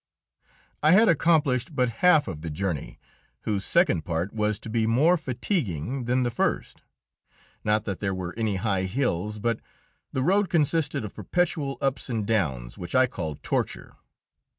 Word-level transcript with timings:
I 0.81 0.93
had 0.93 1.09
accomplished 1.09 1.75
but 1.75 1.89
half 2.01 2.27
of 2.27 2.41
the 2.41 2.49
journey 2.49 2.97
whose 3.41 3.63
second 3.63 4.03
part 4.03 4.33
was 4.33 4.57
to 4.61 4.67
be 4.67 4.87
more 4.87 5.15
fatiguing 5.15 6.05
than 6.05 6.23
the 6.23 6.31
first. 6.31 6.81
Not 7.63 7.85
that 7.85 7.99
there 7.99 8.15
were 8.15 8.33
any 8.35 8.55
high 8.55 8.85
hills, 8.85 9.37
but 9.37 9.59
the 10.11 10.23
road 10.23 10.49
consisted 10.49 11.05
of 11.05 11.13
perpetual 11.13 11.77
ups 11.81 12.09
and 12.09 12.25
downs 12.25 12.79
which 12.79 12.95
I 12.95 13.05
called 13.05 13.43
torture. 13.43 13.95